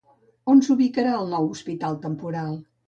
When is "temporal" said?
2.09-2.59